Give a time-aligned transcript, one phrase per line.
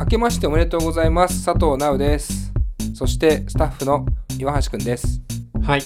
[0.00, 1.44] 明けましておめでとうございます。
[1.44, 2.54] 佐藤直です。
[2.94, 4.06] そしてスタッフの
[4.38, 5.20] 岩橋くんです。
[5.62, 5.82] はい、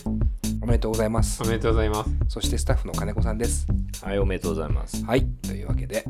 [0.62, 1.42] おめでとうございます。
[1.42, 2.10] おめでとうございます。
[2.28, 3.66] そしてスタッフの金子さんです。
[4.04, 5.04] はい、おめでとうございます。
[5.04, 6.04] はいというわけで、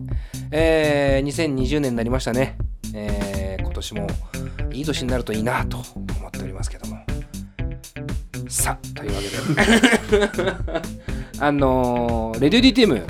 [0.51, 2.59] えー、2020年になりましたね、
[2.95, 4.07] えー、今年も
[4.71, 5.79] いい年になるといいなと
[6.19, 6.99] 思っておりますけども。
[8.51, 9.23] さあというわ
[10.11, 10.53] けで。
[11.41, 13.07] あのー、レディオ DTM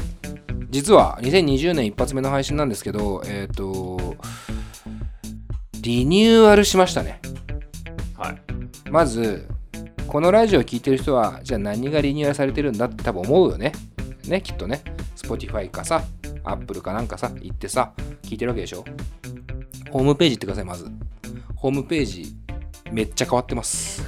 [0.71, 4.17] 実は2020年一発目の配信なんですけどえっ、と
[5.85, 7.21] リニューアルしましたね。
[8.17, 8.91] はい。
[8.91, 9.47] まず
[10.09, 13.73] このラジオを聞いてる人はじゃあ何がリニューアルされてるんだって多分思うよね。
[14.27, 14.83] ねきっとね。
[15.15, 16.03] Spotify かさ
[16.43, 17.93] Apple かなんかさ行ってさ
[18.23, 18.83] 聞いてるわけでしょ。
[19.91, 20.87] ホームページ行ってくださいまず。
[21.55, 22.35] ホームページ
[22.91, 24.03] めっちゃ変わってます。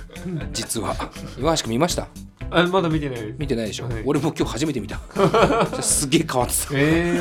[0.55, 0.97] 実は。
[1.39, 2.09] 岩橋君見ました？
[2.51, 3.35] あ、まだ見てない。
[3.37, 4.03] 見てないでしょ、はい。
[4.07, 4.99] 俺も今日初めて見た。
[5.83, 6.71] すげえ変わってた。
[6.75, 7.21] え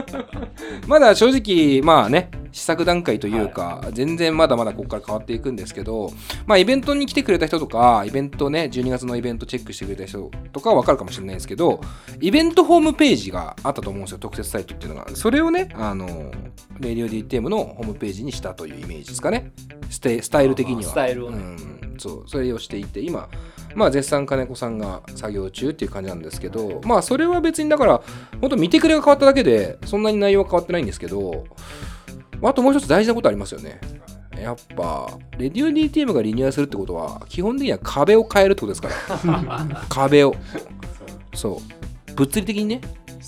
[0.88, 6.10] まだ正直まあね試作段階というか、全然まだまだここから変わっていくんですけど
[6.44, 11.80] まあイベントに来てくれた人とかイベントね12月のイベントチェックしてくれた人とかは分かるかもしれないですけど
[12.20, 15.14] イベントホームページがあったと思うんですよ特設サイトっていうのが。
[15.14, 16.32] それをねあの
[16.80, 19.52] レディオ DTM のホームページにしたというイメージですかね。
[19.88, 20.82] ステスタイル的には。
[20.82, 21.38] スタイルをね。
[21.38, 23.28] うん、そうそれをしていて今
[23.74, 28.02] まあ絶賛金子さんが作業中っていう感じなんですけどまあそれは別にだから
[28.40, 31.44] 本当見てくれが変わっただけでそんなに内容は変わってないんですけど
[32.42, 33.80] あともう一つ大事なことありますよね。
[34.40, 38.88] やっぱレディオ DTM がリニューアルするってことは基本的には壁を変えるってことですか
[39.24, 39.66] ら。
[39.90, 40.34] 壁を。
[41.34, 41.60] そ
[42.08, 42.14] う。
[42.14, 42.80] 物理的にね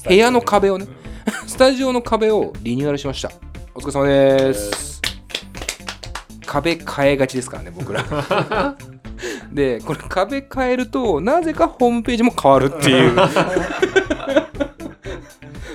[0.06, 0.86] 部屋の壁をね
[1.46, 3.30] スタジオの壁をリニューアルしました。
[3.74, 5.00] お疲れ様です。
[6.46, 8.04] 壁変えがちですからね僕ら。
[9.52, 13.16] でこれ壁変えるとなぜかホームページも変わるっていう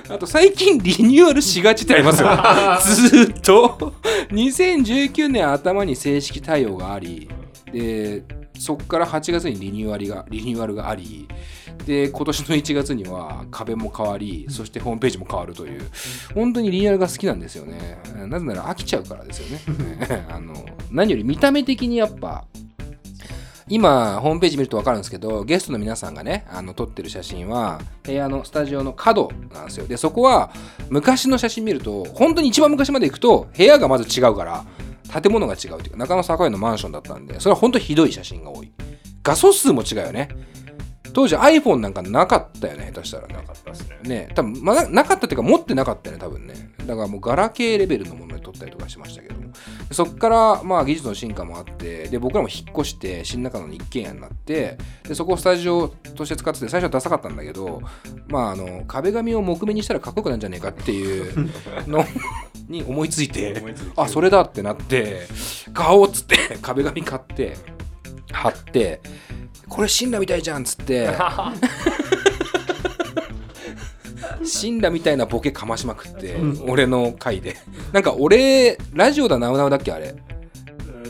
[0.09, 2.30] あと最近リニューアルしがちってありますよ。
[3.10, 3.93] ずーっと。
[4.30, 7.30] 2019年頭に正式対応があり
[7.71, 8.23] で
[8.58, 11.27] そこから8月にリニューアルがリニューアルがあり
[11.86, 15.82] で今年の1月には壁も変わりそしてホームページも変わるという。
[16.33, 17.99] 本当にリニューアルが好きなんですよね。
[18.27, 20.26] なぜなら飽きちゃうからですよね。
[20.30, 22.45] あの何より見た目的にやっぱ
[23.67, 29.87] 今ホームページ見ると分かるんですけどゲストの皆さんがねあの撮ってる写真は部屋のスタジオの角なんですよ。
[29.87, 30.52] でそこは
[30.89, 34.65] 昔の写真見ると本当に一番昔まで行くと部屋がまず違うから
[35.21, 38.71] 建物が違うっていうか中野坂上のマンションだったんでそれは本当ひどい写真が多い。
[39.23, 40.30] 画素数も違うよね。
[41.14, 43.33] 当時 iPhone なんかなかったよね下手したらね。
[43.33, 43.98] なかったですね。
[44.04, 46.54] ね多分まだなかったっていうか持ってなかったよね多分ね。
[46.86, 49.35] だからもうガラケーレベルのもので撮ったりとかしましたけど。
[49.35, 49.35] も
[49.95, 57.82] そっからまあ技術の進化もあってで僕らも引っ越して新中野の一軒家になってでそこをスタジオとして使ってて最初はダサかったんだけど
[58.28, 61.50] まああの壁紙を木目にしたらかっこよくなるんじゃねえかっていう
[61.88, 62.04] の
[62.67, 63.64] に思いついて
[63.95, 65.28] あそれだってなって
[65.73, 67.55] 買おうっつって壁紙買って
[68.32, 69.00] 貼って
[69.70, 71.10] これ神羅みたいじゃんっつって
[74.45, 76.36] 神羅みたいなボケかましまくって、
[76.67, 77.56] 俺の回で。
[77.92, 80.16] なんか俺ラジオだなうなうだっけあれ。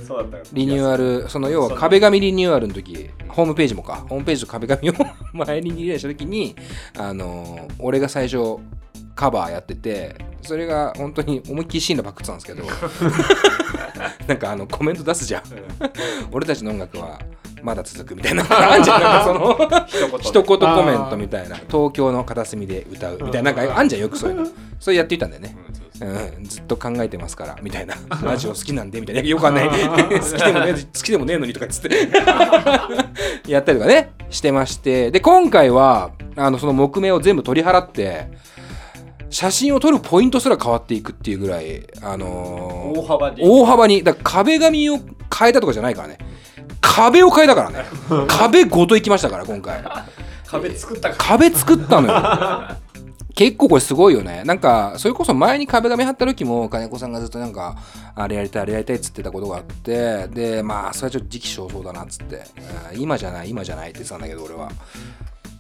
[0.06, 0.50] そうだった。
[0.54, 4.06] リニューアルその要は壁紙リニューアルの時ホームページもか。
[4.08, 4.94] ホームページと壁紙を
[5.34, 6.56] 前にリニューアルした時に
[6.98, 8.58] あの俺が最初
[9.16, 12.64] カバーやっててそれが本当に思いっきりシーンのパクってたんですけど。
[14.28, 15.44] なんかあのコメント出すじゃん。
[16.32, 17.20] 俺たちの音楽は
[17.66, 19.58] まだ続くみたいな あんじゃんなんかその
[20.22, 24.48] 一言コメントみたいな東京の片隅で歌うみたいななんかあんじゃんよくそういうの。
[24.80, 25.58] それやっていたんだよね。
[26.02, 27.96] うん、ずっと考えてますからみたいな。
[28.22, 29.22] ラジオ好きなんでみたいな。
[29.22, 29.70] よくわかんない。
[29.70, 31.90] 好きでもね好きでもねえのにとかっつって。
[33.50, 35.10] やったりとかねしてまして。
[35.10, 38.28] で今回はあのその木目を全部取り払って
[39.30, 43.42] 写真を撮るポイントすら変わっていくっていうぐらいあのー大幅に。
[43.42, 44.04] 大幅に。
[44.04, 45.00] だ壁紙を
[45.36, 46.18] 変えたとかじゃないからね
[46.82, 47.86] 壁を変えたからね。
[48.28, 49.84] 壁ごといきましたから今回。
[50.48, 52.78] 壁作ったか壁作ったのよ。
[53.36, 54.44] 結構これすごいよね。
[54.46, 57.76] なんかそれこそ前に壁紙貼った時も金子さんがずっとなんか
[58.16, 62.44] あれやりたいあれやりたいっつってたことがあってでまあそれはちょっと時期尚早だなっつって。
[62.94, 64.70] うん今じゃない今じゃないって言ってたんだけど俺は。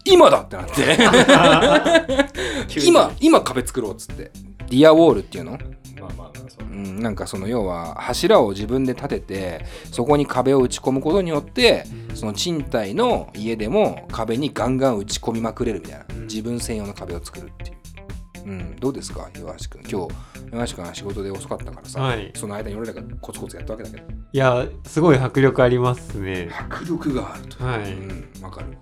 [0.06, 2.30] 今だってなって。
[2.86, 4.32] 今今壁作ろうっつって。
[4.70, 5.58] ディアウォールっていうの？
[6.06, 16.06] まあまあううん、なんかその要は柱を自分で立ててそこに壁を打ち込むことによってその賃貸の家でも壁にガンガン打ち込みまくれるみたいな。
[16.26, 17.76] 自分専用の壁を作るっていう。
[18.46, 20.14] うん、どうですか岩橋君今日
[20.54, 22.32] 岩橋君は仕事で遅かったからさ、はい。
[22.36, 24.04] その間に俺らがコツコツやったわけだけど。
[24.04, 26.50] いや、すごい迫力ありますね。
[26.52, 27.64] 迫力があると。
[27.64, 27.92] はい。
[27.92, 28.78] うんわかる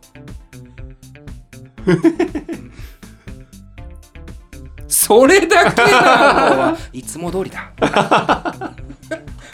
[5.03, 7.73] それだけなのはいつも通りだ。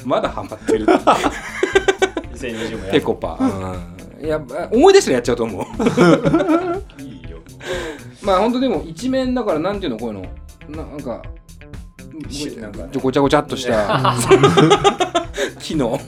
[0.05, 0.85] まだハマってる。
[0.85, 4.39] 2020もやペコパ、うん、いや
[4.71, 5.63] 思い出したらやっちゃうと思う。
[7.01, 7.39] いいよ。
[8.21, 10.83] まあ本当でも一面だからなんていうのこういうの。
[10.83, 11.23] ななんか
[12.29, 14.15] しなんかねごちゃごちゃっとした。
[15.59, 15.99] 機能。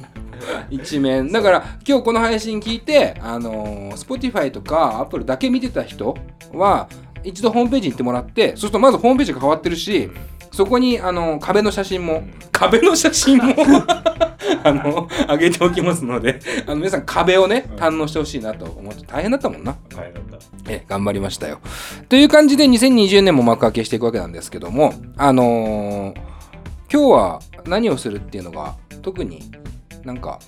[0.69, 1.31] 一面。
[1.31, 6.15] だから今日この配信聞いてあのー Spotify とか Apple だけ見てた人
[6.53, 6.88] は
[7.23, 10.09] 一度ホームページに行ってもらってそうするとまずホームページが変わってるし
[10.51, 13.56] そこにあの壁の写真も壁の写真も
[14.63, 19.75] あの上げておきますのであの皆さん壁をね堪能してほしいなと思って大変だったもんな。
[19.89, 20.71] 大変だった。
[20.71, 21.59] え頑張りましたよ。
[22.09, 26.31] という感じで2020年も幕開けしていくわけなんですけどもあのー
[26.94, 29.39] 今日は何をするっていうのが特に
[30.03, 30.39] なんか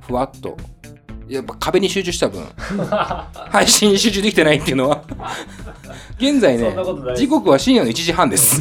[0.00, 0.56] ふわっと
[1.28, 2.44] やっぱ壁に集中した分。
[3.50, 5.02] 配信に集中できてないっていうのは。
[6.18, 6.76] 現在ね
[7.16, 8.60] 時刻は深夜の1時半です。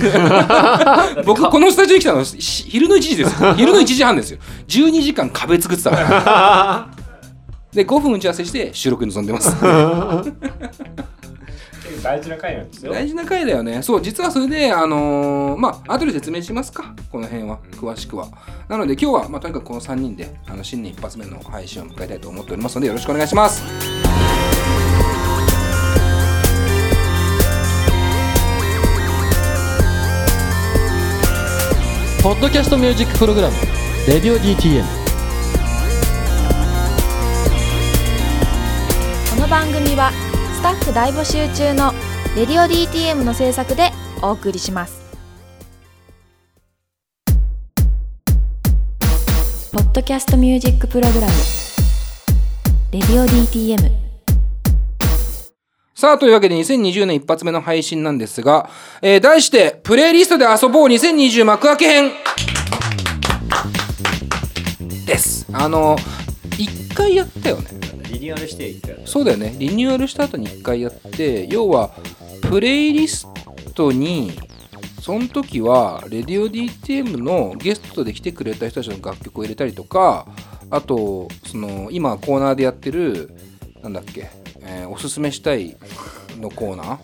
[1.25, 3.53] 僕このスタジオに来たのし昼の1時ですよ。
[3.53, 4.39] 昼の1時半ですよ。
[4.67, 6.87] 12時間壁作ってたから。
[7.73, 9.55] で5分打ち合わせして収録に臨んでます
[12.03, 12.91] 大事な回なんですよ。
[12.91, 13.81] 大事な回だよね。
[13.81, 16.93] そう実はそれであのーまあ後で説明しますか。
[17.09, 17.59] この辺は。
[17.71, 18.27] 詳しくは。
[18.67, 23.63] なので今日は、まあ、とにかくこの3人であの新年一発目の配信を迎えたいと思っておりますのでよろしくお願いします。
[32.21, 33.55] ポッドキャストミュージックプログラム
[34.07, 34.83] 「レディオ DTM」
[39.35, 40.32] この番組はス
[40.63, 41.91] タッフ大募集中の
[42.37, 45.03] 「レディオ DTM」の制作でお送りします。
[49.73, 51.33] ポッドキャストミュージックプログラム
[52.91, 53.91] 「レディオ DTM」
[55.93, 58.69] さあというわけで2020年一発目の配信なんですが、
[59.01, 62.11] えー題して「プレイリストで遊ぼう2020幕開け編」
[65.05, 65.45] です。
[65.51, 65.97] あの
[66.51, 67.82] 1回やったよね。
[68.13, 69.03] リニューアルしていったよね。
[69.05, 69.55] そうだよね。
[69.57, 71.91] リニューアルした後に1回やって要は
[72.41, 73.27] プレイリス
[73.73, 74.31] トに
[75.01, 80.27] その時はレディオ DTM のゲストで来てくれた人たちの楽曲を入れたりとか
[80.69, 83.31] あとその今コーナーでやってる
[83.81, 84.29] なんだっけ、
[84.61, 85.75] えーおすすめしたい
[86.39, 86.97] のコーナー。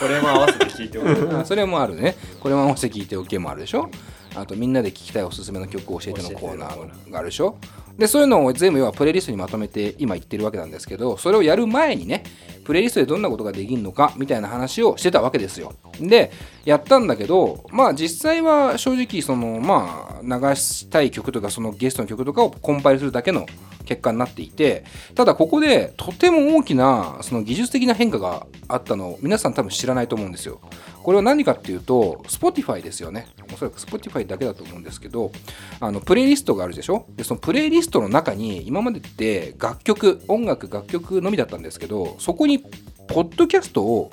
[0.00, 2.16] これも合わせて聞いておくあ それもあるね。
[2.40, 3.88] これも合わせて聞いておけもあるでしょ。
[4.36, 7.56] あとみんなで聞きたいおすすめの曲を教えてのコーナーがあるでしょ
[7.98, 12.24] でそういうのを全部要はプレイリストにまとめて今言ってるわけなんですけどそれをやる前にね
[12.64, 15.74] プレイリストでどんなことができるのかみたいな話をしてたわけですよ。
[16.00, 16.30] で
[16.64, 23.46] やったんだけどまあ実際は正直そのまあ流したい曲とかそのゲストの曲とかをコンパイルするだけの
[23.84, 24.84] 結果になっていて
[25.14, 30.60] ただここでとても大きなその技術的な変化があったのを皆さん多分知らないと思うんですよ。
[31.02, 33.26] これは何かっていうと Spotify ですよね。
[33.52, 35.32] おそらく Spotify だけだと思うんですけど
[35.80, 37.06] あのプレイリストがあるでしょ？
[37.10, 44.10] でそのプレイリストの中に今までって楽曲音楽楽曲のみだったんですけどそこにポッドキャストを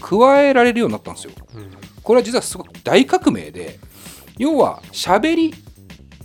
[0.00, 1.32] 加えられるようになったんですよ。
[2.02, 3.78] これは実はすごく大革命で
[4.38, 5.54] 要は喋り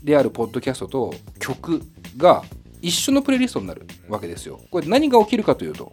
[0.04, 1.82] であるポッドキャストと曲
[2.18, 2.44] が
[2.82, 4.62] 一緒のプレイリストになるわけですよ。
[4.72, 5.92] これ何が起きるかというと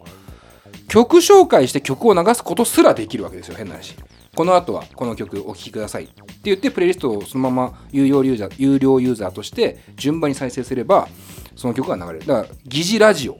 [0.87, 3.55] 曲紹介して曲を流すことすらできるわけですよ。
[3.55, 3.95] 変な話。
[4.35, 6.09] この後はこの曲お聴きください
[6.43, 11.07] って言ってプレイリストをそのまま有料ユーザー有料ユーザーとして順番に再生すれば
[11.55, 12.27] その曲が流れる。
[12.27, 13.37] だから疑似ラジオ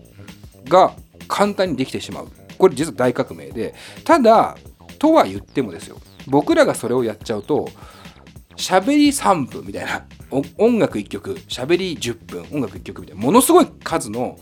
[0.70, 0.94] が
[1.28, 2.30] 簡単にできてしまう。
[2.58, 3.76] これ実は大革命で。
[4.06, 4.56] ただ
[5.00, 5.98] とは言ってもですよ。
[6.28, 7.68] 僕らがそれをやっちゃうと
[8.56, 10.06] 喋り3分みたいな
[10.58, 14.40] 音楽1曲喋り10分音楽1曲みたいなものすごい数の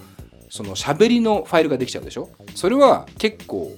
[0.51, 2.29] その喋りのファイルができちゃうでしょ？
[2.53, 3.75] それは結構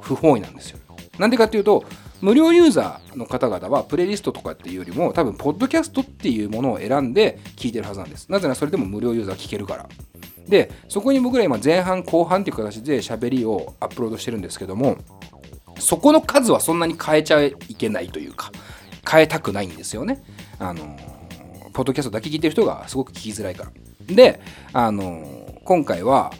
[0.00, 0.80] 不本意なんですよ。
[1.20, 1.84] なんでかっていうと
[2.24, 9.86] 無料ユーザーの方々はプレイリストとかっていうよりも多分ポッドキャストっていうものを選んで聞いてるはずなんですなぜならそれでも無料ユーザー聞けるから
[10.48, 14.96] でそこに僕ら今前半後半っていう形で喋りをアップロードしてるんですけども
[15.78, 18.52] そこの数はそんなに変えちゃいけないというか
[19.06, 20.24] 変えたくないんですよね。
[20.58, 20.96] あの
[21.74, 23.70] ポッドキャストだけ聞いてる人がすごく聞きづらいから。
[24.06, 24.40] で、
[24.72, 26.32] あの今回は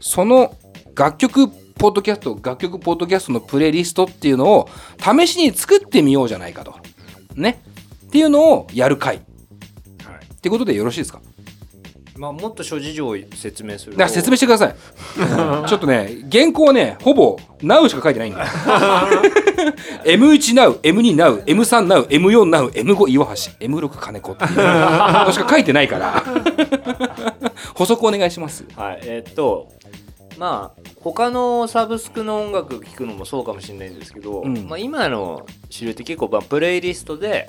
[0.00, 0.54] その
[0.94, 6.74] 楽曲ポッドキャスト楽曲ポッドキャストのプレイリストっていうのを試しに作ってみようじゃないかと。
[7.34, 7.60] ね。
[8.06, 9.16] っていうのをやる回。
[9.16, 11.20] はいってことでよろしいですか？
[12.16, 14.74] まあもっと諸事情を説明するだ説明してください。
[15.68, 18.46] ちょっとね、原稿はね、ほぼ Now しか書いてないんだよ。
[20.06, 26.22] M1 Now、M2 Now、M3 Now、M4 Now、M5 岩橋、M6 金子っていうのしか書いてないから、
[27.74, 28.64] 補足お願いします。
[28.76, 29.72] はいえーっと
[30.38, 34.68] まあ他のサブスクの音楽聴くのもそうかもしれないんですけど、うん。
[34.68, 37.48] まあ、今の主流って結構まあプレイリストで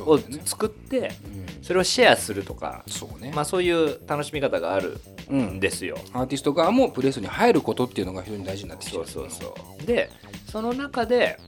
[0.00, 1.62] を作ってうん。
[1.62, 5.40] それをシェアするとか、そうね、まあ、そういう楽しみ方があるうん。
[5.54, 5.98] んですよ。
[6.12, 9.06] アーティスト側もプレイストに入ることっていうのが非常に大事になってきてる。
[9.06, 9.86] そうそうそう。
[9.86, 10.10] で
[10.50, 11.38] その中で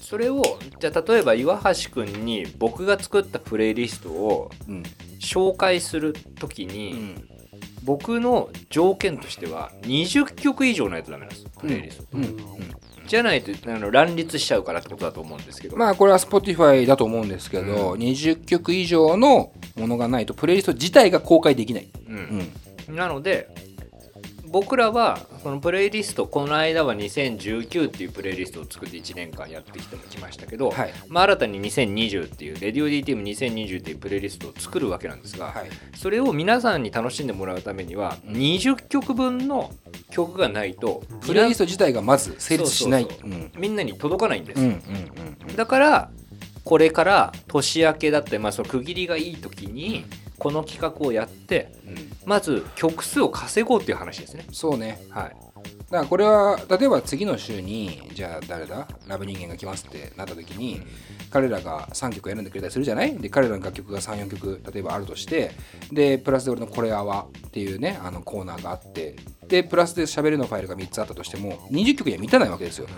[0.00, 0.42] それを
[0.80, 4.82] じゃあ例えば岩橋くんに僕が作ったプレイリストをうん。
[5.20, 7.28] 紹介するときうに、ん
[7.84, 11.46] 僕の条件としては20曲以上ないとダメなんです。
[11.58, 12.36] プレイリスト、うん。
[13.06, 22.50] じゃないとあの乱立しちゃうからってことだと思うんですけど、まあこれは Spotify だと思うんですけど、20曲以上のものがないとプレイリスト自体が公開できない、うん。
[22.88, 22.96] うん。
[22.96, 23.48] なので
[24.50, 30.92] 僕らはそのプレイリストこの間は2019っていうプレイリストを作って1年間やってきてきましたけど、はい。
[31.08, 35.70] まあ、新たに2020っていうレディオ DTM2020 っていうプレイリストを作るわけなんですが、はい。
[35.96, 39.70] それを皆さんに楽しんでもらうためには20曲分の
[40.10, 43.08] 曲がないとプレイリスト自体がまず成立しない。
[43.56, 44.60] みんなに届かないんです。
[44.60, 45.56] よ、うんうんうん。
[45.56, 46.10] だから
[46.64, 50.04] これから年明けだったり、まあ、その区切りがいい時に
[50.40, 52.10] この企画をやってうん。
[52.24, 54.46] まず曲数を稼ごうっていう話ですね。
[54.52, 55.00] そうね。
[55.10, 58.86] はい、だからこれは例えば次の週にじゃあ誰だ？
[59.06, 60.82] ラブ人間が来ますってなった時に
[61.30, 63.16] 彼らが3曲選んでくれたりするじゃない？
[63.16, 65.52] で彼らの楽曲が34曲例えばあるとして
[65.90, 69.16] でプラスで俺の「これあわ」っていうねあのコーナーがあって
[69.48, 72.86] でプラスで喋るのファイルが3つあったとしても20曲には満たないわけですよ。
[72.86, 72.92] だ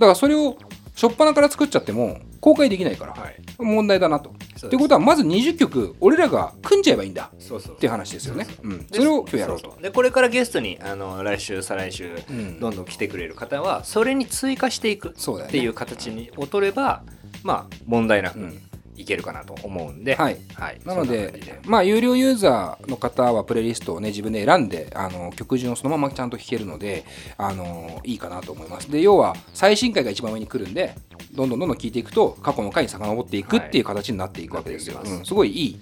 [0.00, 0.56] からそれを
[1.00, 4.30] 初っ端から作っちゃっても公開できないからはい、問題だなと。
[4.66, 7.30] ってことはまず20曲俺らが組んじゃえばいいんだ。
[7.38, 7.76] そうそう。
[7.76, 8.48] っていう話ですよね。
[8.64, 9.78] うん、でそれを今日やろうと。
[9.80, 12.58] でこれからゲストにあの来週再来週うん。
[12.58, 17.04] どんどん来てくれる方はそれに追加していくっていう形にを取れば
[17.44, 18.67] まあ問題なくうん
[18.98, 27.04] いけるかなと思うんで、はいはい、なのそん感じで、まあ、有料ユーザーの方はプレイリストをね、自分で選んで、あの曲順をそのままちゃんと弾けるので、
[27.36, 28.90] あのいいかなと思います。
[28.90, 30.94] で、要は、最新回が一番上に来るんで、
[31.32, 34.94] どんどんどんどん聞いていくと、過去の回に遡っていくっていう形になっていくわけですよ。
[34.96, 35.80] なっていうん、すごいいい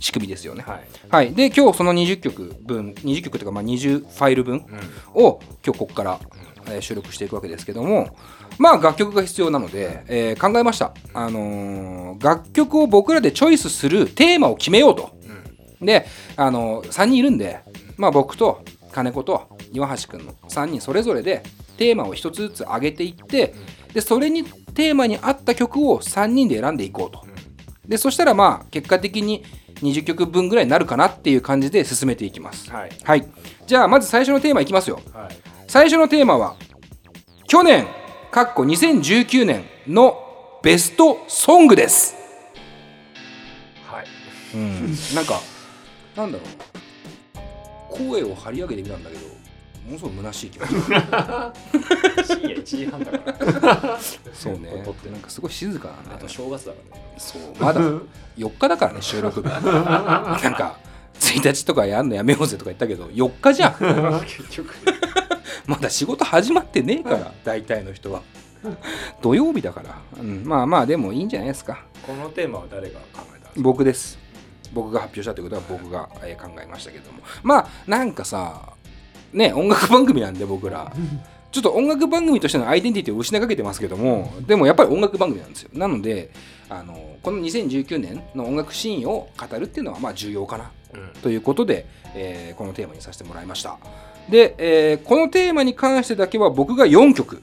[0.00, 0.64] 仕組みですよね。
[0.66, 1.34] はいはい。
[1.34, 6.20] で、今日その20曲分、20曲というか、まあ、20ファイル分うんを今日ここから、
[6.68, 8.16] えー収録していくわけですけども
[8.58, 15.10] まあ楽曲が必要なので、えー考えました、あのー楽曲を僕らでチョイスするテーマを決めようと。
[15.80, 16.06] で、
[16.36, 17.60] あのー3人いるんで、
[17.96, 21.42] まあ、僕と金子と岩橋君の3人それぞれで
[21.76, 23.54] テーマを1つずつ上げていって
[23.92, 27.24] でそれにテーマに合った曲を3人で選んでいこうと。
[27.86, 29.44] でそしたらまあ結果的に
[29.82, 32.70] 20曲分ぐらいになるかなっていう感じで進めていきます。
[32.70, 32.90] はい。
[33.02, 33.26] はい。
[33.66, 35.00] じゃあまず最初のテーマいきますよ。
[35.12, 36.56] はい最初のテーマは
[37.46, 37.86] 去年
[38.30, 40.18] かっこ2019年の
[40.62, 42.14] ベストソングです、
[43.86, 44.06] はい。
[44.54, 45.40] うん、なんか
[46.16, 46.48] なんだろう。
[47.90, 49.22] 声を張り上げてみたんだけど
[49.86, 50.88] ものすごく虚しい気持ち深
[52.48, 53.98] 夜1時半だから。
[54.32, 54.70] そうね。
[55.10, 57.14] なんかすごい静かなんだよね正月だからね。
[57.18, 57.42] そう。
[57.60, 57.80] まだ
[58.36, 59.48] 4日だからね収録日。
[59.48, 59.62] なん
[60.54, 60.78] か
[61.20, 63.74] 1日とかやんのやめようぜとか言ったけど4日じゃん。
[64.26, 64.74] 結局
[65.66, 68.22] まだ仕事始まってねえから大体の人は。
[69.20, 71.84] 土曜日だから、うん、まあまあでもいいんじゃないですか。
[72.06, 73.50] このテーマは誰が考えたんですか？
[73.56, 74.18] 僕です。
[74.72, 77.18] 僕が発表したということは僕がえー考えましたけども。
[77.42, 78.72] まあなんかさ
[79.32, 80.92] ね音楽番組なんで僕ら。
[81.52, 85.70] ちょっと音楽番組としてのアイデンティティを失いかけてますけどもでもやっぱり音楽番組なんですよ。
[85.72, 86.30] なので
[86.68, 90.72] あのこの2019年の音楽シーンを語るっていうのはまあ重要かな。
[90.94, 91.08] うん。
[91.22, 93.78] ということで、えーこのテーマにさせてもらいました
[94.28, 97.42] で、えーこのテーマに関してだけは僕が4曲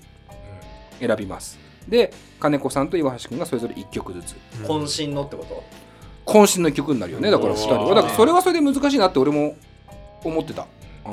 [1.00, 1.60] 選びます。
[1.88, 4.36] で金子さんと岩橋君がそれぞれ1曲ずつ。
[4.64, 5.64] 渾身のってこと？
[6.26, 7.30] 渾身の曲になるよね。
[7.32, 9.56] だから2人はだからそれはそれで難しいなって俺も
[10.24, 10.68] 思ってた、
[11.06, 11.10] う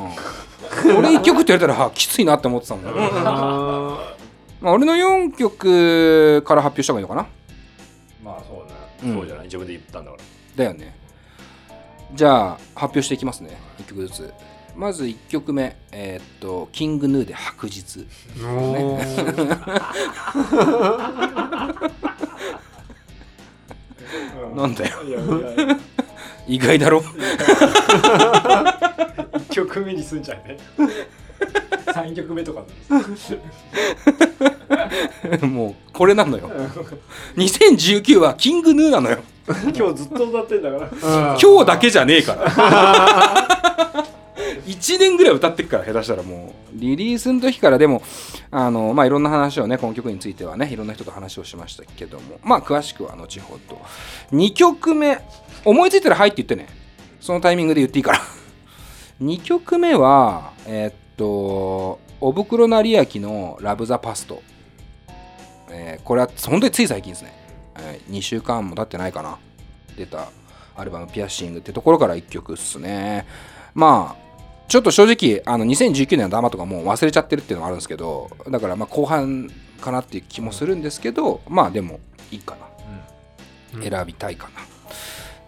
[0.93, 4.15] ん、俺1曲って言われたらあきついなって思ってたもん、あ
[4.61, 7.27] まあ、俺の4曲から発表した方がいいのかな。
[8.23, 9.15] まあそううん。
[9.15, 9.45] ねそうじゃない？
[9.45, 10.23] 自分で言ったんだから。
[10.57, 10.95] だよね。
[12.15, 13.51] じゃあ発表していきますね。
[13.81, 14.33] 1曲ずつ
[14.79, 18.07] まず1曲目えーっとキングヌーで白日。
[18.37, 19.59] ーおー。
[24.55, 24.99] なんだよ。
[26.47, 27.01] 意外だろ。
[27.01, 30.59] 1曲目にすんじゃね。
[31.87, 32.63] 3曲目とか
[35.45, 36.49] もうこれなのよ。
[37.37, 39.19] 2019はキングヌーなのよ。
[39.77, 40.89] 今日ずっと歌ってんだから。
[41.43, 42.49] 今日だけじゃねえから
[44.69, 46.79] 1年ぐらい歌ってっから下手したらもう。
[46.79, 48.03] リリースの時からでも
[48.51, 53.81] あのまあいろんな話をねこの曲についてはねいろんな人と話をしましたけどもまあ詳しくは後ほど
[54.33, 55.19] 2曲目
[55.65, 56.69] 思いついたら「はい」って言ってね。
[57.21, 58.21] そのタイミングで言っていいから。
[59.23, 64.43] 2曲目はえーっとおぶくろなりやきの「ラブ・ザ・パスト」
[65.71, 67.33] えーこれは本当につい最近ですね、
[67.79, 69.39] え2週間も経ってないかな。
[69.97, 70.29] 出た
[70.77, 73.27] アルバム「ピアッシング」ってところから1曲っすね。
[73.75, 74.28] まあ
[74.69, 82.57] ちょっと正直あの2019年のダマとかもう忘れちゃってるっていうのもあるんですけどだからまあ後半かなっていう気もするんですけどまあでもいいか
[83.73, 84.61] な、選びたいかな。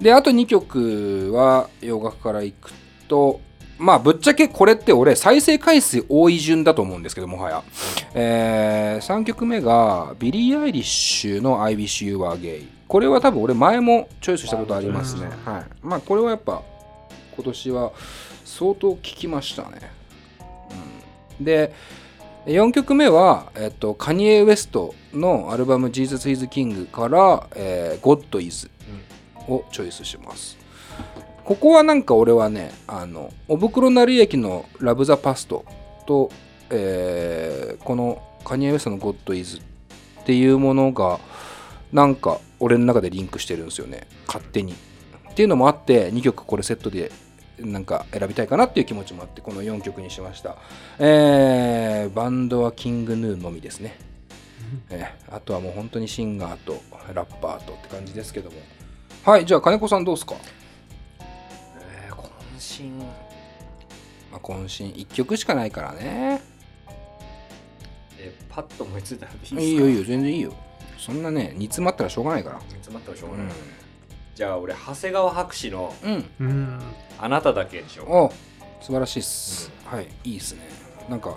[0.00, 2.70] であと2曲は洋楽からいく
[3.06, 3.42] と
[3.78, 7.62] まあぶっちゃけこれって俺再生回数多い順だと思うんですけどもはや、
[8.14, 15.28] え3曲目がビリー・アイリッシュの「I Wish You Were Gay」これは多分俺前もチョイスしたことありますね。
[15.44, 15.64] はい。
[15.82, 16.62] まあこれはやっぱ
[17.36, 17.92] 今年は
[18.50, 19.92] 相当聴きましたね、
[21.38, 21.73] うん、で
[22.47, 28.69] 4曲目は、えっと、カニエ・ウエストのアルバム「Jesus is King」から「えー、God is」
[29.47, 30.59] をチョイスします。
[31.45, 35.64] ここはなんか俺はねあのおぶくろなり駅の「ラブ・ザ・パスト
[36.07, 36.30] と」
[36.71, 39.59] えーこのカニエ・ウエストの「God is」
[40.21, 41.21] っていうものが
[41.92, 44.07] なんか俺の中でリンクしてるんですよね。
[44.26, 44.75] 勝手に。
[45.30, 47.12] っていうのもあって2曲これセットで
[47.64, 50.57] なんか選びたいかなっていう気持ちもあってこの4曲にしました、
[50.99, 53.97] えーバンドはキングヌーのみですね、
[54.90, 56.81] えーあとはもう本当にシンガーと
[57.14, 58.57] ラッパーとって感じですけども。
[59.25, 60.35] はいじゃあ金子さんどうですか、
[61.81, 62.90] えー、渾身。
[62.90, 63.05] ま
[64.35, 66.40] あ、渾身1曲しかないからね。
[68.19, 69.61] えーパッと思いついたのでいいですか？
[69.61, 70.52] いいよいいよ全然いいよ。
[70.99, 72.59] そんなね煮詰まったらしょうがないから。
[72.59, 73.52] 煮詰まったらしょううがない、
[74.40, 76.80] じゃあ俺長谷川博士のん、うん、うん
[77.20, 78.32] 「あなただけ」でしょお
[78.80, 80.62] 素晴らしいっす、はいいいっすね。
[81.11, 81.37] なんか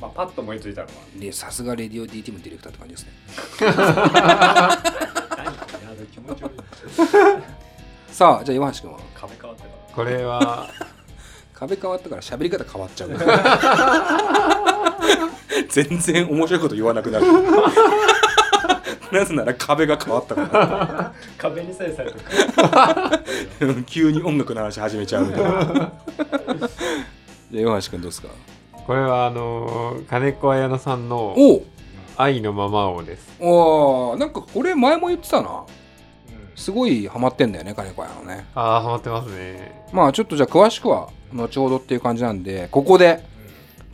[0.00, 0.92] まあ、パッと思いついたのは。
[1.14, 3.12] でさすがレディオ DT もディレクターって感じですね。
[5.86, 6.54] 何気持ち悪い。
[8.12, 8.98] さあじゃあ岩橋君は？
[9.14, 9.74] 壁変わったから。
[9.94, 10.66] これは
[11.54, 13.10] 壁変わったから喋り方変わっちゃう。
[15.70, 17.26] 全然面白いこと言わなくなる
[19.12, 22.62] なぜなら壁が変わったか 壁にさえされた。
[22.62, 23.22] ら
[23.86, 25.50] 急に音楽の話始めちゃうみたいな。
[27.50, 28.28] じゃ橋君どうですか？
[28.86, 31.56] これはあのー金子綾乃さんのお！
[31.58, 31.62] う
[32.16, 33.36] 「愛のままを」です。
[33.40, 35.62] おーなんかこれ前も言ってたな。
[36.56, 38.46] すごいハマってんだよねカネコアヤノね。
[38.54, 39.84] ああハマってますね。
[39.92, 43.22] まあちょっとじゃあ詳しくは後ほどっていう感じなんでここで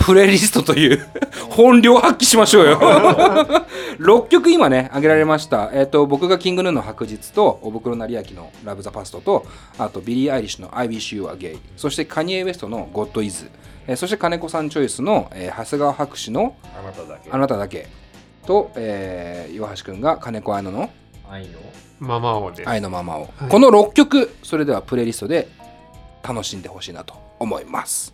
[0.04, 1.06] プレイリストという
[1.50, 2.78] 本領発揮しましょうよ。
[3.98, 9.46] 6曲今ね挙げられました、えっと僕が King Gnu の白日と小袋成彬の Love The Past と
[9.78, 13.48] あとビリー・アイリッシュの I Wish You Were Gay そしてカニエ・ウエストの God Is、
[13.86, 17.30] えーそして金子さんチョイスの、えー長谷川博士のあなただけ。
[17.30, 17.86] あなただけ。
[18.46, 20.90] と、えー岩橋くんが金子綾乃の
[21.30, 21.58] 愛の？
[22.00, 22.68] ままをです。
[22.68, 25.48] 愛のままを、この6曲それではプレイリストで
[26.22, 28.12] 楽しんでほしいなと思います